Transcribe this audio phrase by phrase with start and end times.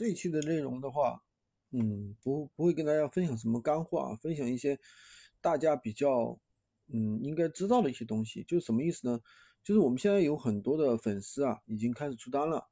[0.00, 1.22] 这一期的内容的话，
[1.72, 4.80] 嗯，不不会跟大家分享什么干货啊，分享一些
[5.42, 6.40] 大家比较
[6.86, 8.42] 嗯应该知道的一些东西。
[8.44, 9.20] 就是什么意思呢？
[9.62, 12.66] 就是我们现在有很多的粉丝啊，已经开始出单了，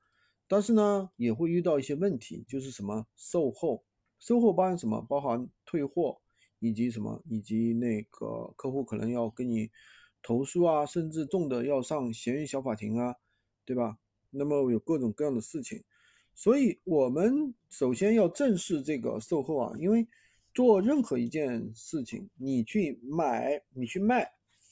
[0.46, 3.84] 但是呢，也会遇到一些问题，就是什么售后，
[4.18, 5.02] 售后包含什么？
[5.02, 6.22] 包含退货，
[6.60, 7.22] 以及什么？
[7.28, 9.70] 以及那个客户可能要跟你
[10.22, 13.16] 投诉啊，甚至重的要上闲鱼小法庭啊，
[13.66, 13.98] 对吧？
[14.30, 15.84] 那么有各种各样的事情。
[16.38, 20.06] 所以，我们首先要正视这个售后啊，因为
[20.54, 24.24] 做任何一件事情，你去买，你去卖，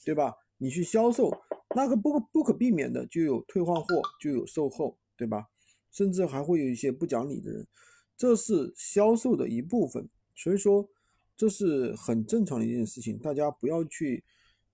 [0.05, 0.33] 对吧？
[0.57, 1.29] 你去销售，
[1.75, 5.45] 那个不不可避免的就有退换货，就有售后，对吧？
[5.91, 7.67] 甚至还会有一些不讲理的人，
[8.15, 10.07] 这是销售的一部分。
[10.37, 10.89] 所以说，
[11.35, 14.23] 这是很正常的一件事情，大家不要去，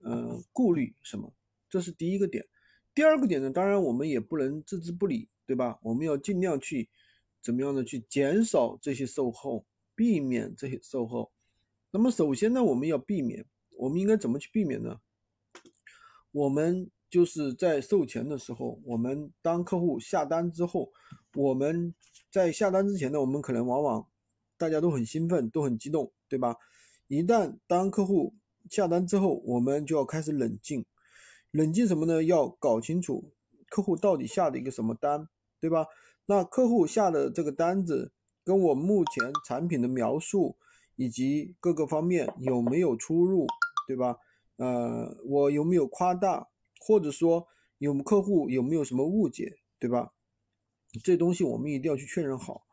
[0.03, 1.33] 呃，顾虑什么，
[1.67, 2.45] 这是第一个点。
[2.93, 5.27] 第二个点呢，当然我们也不能置之不理。
[5.45, 5.79] 对吧？
[5.81, 6.89] 我们要尽量去
[7.41, 11.31] 怎么样的去减少这些售后，避免这些售后。
[11.91, 13.45] 那么首先呢，我们要避免，
[13.77, 14.99] 我们应该怎么去避免呢？
[16.31, 20.91] 我们就是在售前的时候，我们当客户下单之后，
[21.35, 21.93] 我们
[22.31, 24.07] 在下单之前呢，我们可能往往
[24.57, 26.55] 大家都很兴奋，都很激动，对吧？
[27.07, 28.33] 一旦当客户
[28.69, 30.83] 下单之后，我们就要开始冷静，
[31.51, 32.23] 冷静什么呢？
[32.23, 33.31] 要搞清楚
[33.73, 35.27] 客户到底下的一个什么单。
[35.63, 35.87] 对吧？
[36.25, 38.11] 那客户下的这个单子
[38.43, 40.57] 跟我目前产品的描述
[40.97, 43.47] 以及各个方面有没有出入？
[43.87, 44.17] 对吧？
[44.57, 46.49] 呃，我有没有夸大，
[46.81, 49.53] 或者说有客户有没有什么误解？
[49.79, 50.11] 对吧？
[51.01, 52.65] 这东西我们一定要去确认好，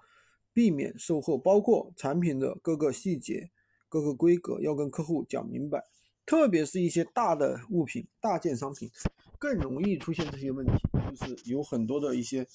[0.53, 3.53] 避免售后，包括产品的各个细节、
[3.89, 5.84] 各个规格要跟客户讲明白。
[6.25, 8.91] 特别是一些大的物品、大件商品，
[9.39, 10.73] 更容易出现这些问题，
[11.11, 12.47] 就是有很多的一些。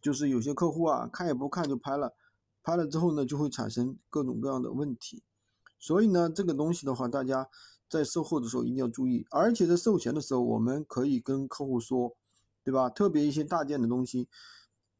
[0.00, 2.12] 就是有些客户啊，看也不看就拍了，
[2.64, 5.22] 拍了之后呢，就会产生各种各样的问题。
[5.78, 7.48] 所以呢，这个东西的话，大家
[7.88, 12.16] 在售后的时候一定要注意，而且在售前的时候，我们可以跟客户说，
[12.64, 12.90] 对吧？
[12.90, 14.28] 特别一些大件的东西，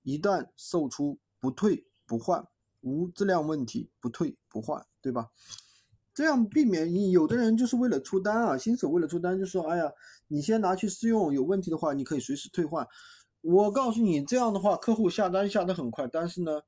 [0.04, 2.46] 一旦售出不退不换，
[2.82, 5.30] 无质量问题不退不换，对吧？
[6.14, 9.92] 这样避免你有的人就是为了出单啊，新手为了出单就说，哎呀，
[10.28, 12.86] 你先拿去试用，有问题的话你可以随时退换。
[13.40, 16.62] 我告诉你，这样的话，客户下单下得很快，但是呢，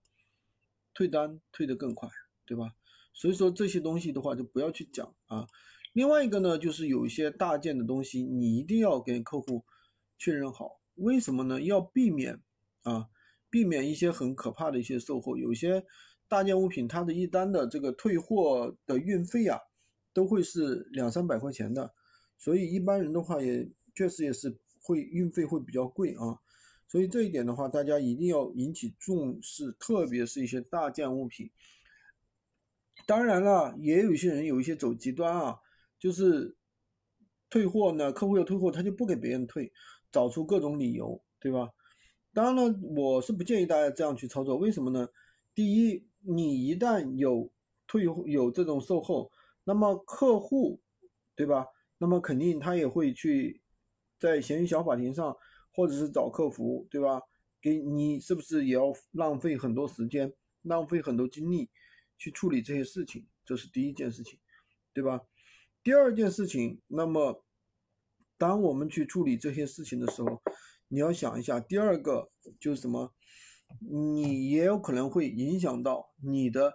[0.92, 2.08] 退单退得更快，
[2.44, 2.72] 对吧？
[3.12, 5.46] 所以说这些东西的话，就不要去讲啊。
[5.92, 9.64] 另外一个呢，就是有一些大件的东西，你一定要跟客户
[10.18, 10.80] 确认好。
[10.96, 11.62] 为什么呢？
[11.62, 12.40] 要避免
[12.82, 13.06] 啊，
[13.48, 15.36] 避免一些很可怕的一些售后。
[15.36, 15.86] 有些
[16.34, 19.56] 大件物品，它的一单的这个退货的运费啊，
[20.12, 21.94] 都会是两三百块钱的，
[22.36, 23.64] 所以一般人的话，也
[23.94, 24.52] 确实也是
[24.82, 26.36] 会运费会比较贵啊。
[26.88, 31.48] 所以这一点的话，大家一定要引起重视，特别是一些大件物品。
[33.06, 35.56] 当然了，也有一些人有一些走极端啊，
[36.00, 36.56] 就是
[37.48, 39.72] 退货呢，客户要退货，他就不给别人退，
[40.10, 41.70] 找出各种理由，对吧？
[42.32, 44.56] 当然了，我是不建议大家这样去操作。
[44.56, 45.08] 为什么呢？
[45.54, 47.50] 第一，你一旦有
[47.86, 49.30] 退有这种售后，
[49.64, 50.80] 那么客户，
[51.36, 51.66] 对吧？
[51.98, 53.62] 那么肯定他也会去
[54.18, 55.36] 在闲鱼小法庭上。
[55.76, 57.20] 或者是找客服，对吧？
[57.60, 60.32] 给你是不是也要浪费很多时间，
[60.62, 61.68] 浪费很多精力
[62.16, 63.26] 去处理这些事情？
[63.44, 64.38] 这是第一件事情，
[64.92, 65.20] 对吧？
[65.82, 67.44] 第二件事情，那么
[68.38, 70.40] 当我们去处理这些事情的时候，
[70.86, 72.30] 你要想一下，第二个
[72.60, 73.12] 就是什么？
[73.80, 76.72] 你也有可能会影响到你的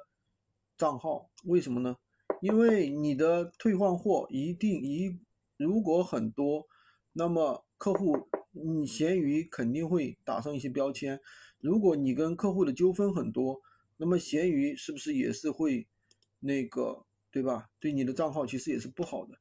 [0.77, 1.97] 账号，为什么呢？
[2.41, 5.19] 因为你的退换货一定一
[5.57, 6.65] 如果很多，
[7.13, 8.27] 那么客户。
[8.51, 11.21] 你闲鱼肯定会打上一些标签，
[11.59, 13.61] 如果你跟客户的纠纷很多，
[13.95, 15.87] 那么闲鱼是不是也是会
[16.39, 17.69] 那个对吧？
[17.79, 19.37] 对你的账号其实也是不好的，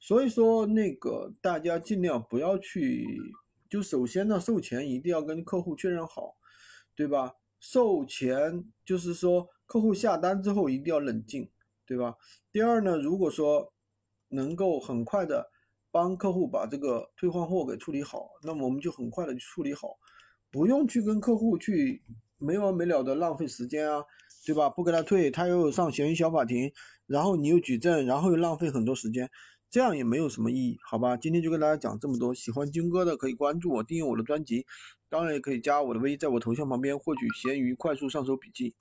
[0.00, 3.06] 所以说那个大家尽量不要去，
[3.70, 6.34] 就首先呢，售前一定要跟客户确认好，
[6.98, 7.32] 对吧？
[7.60, 11.48] 售前就是说客户下单之后一定要冷静，
[11.86, 12.16] 对吧？
[12.50, 13.72] 第二呢，如果说
[14.30, 15.52] 能够很快的。
[15.90, 19.96] 帮客户把这个退换货给处理好，那么我们就很快的去处理好，
[20.50, 22.02] 不用去跟客户去
[22.36, 24.04] 没完没了的浪费时间啊，
[24.44, 24.68] 对吧？
[24.68, 26.70] 不给他退，他又上闲鱼小法庭，
[27.06, 29.28] 然后你又举证，然后又浪费很多时间，
[29.70, 31.14] 这样也没有什么意义，好吧？
[31.14, 34.64] 今天就跟大家讲这么多，喜欢军哥的可以关注我，订阅我的专辑，
[35.10, 38.74] 当然也可以加我的微，在我头像旁边获取闲鱼快速上手笔记。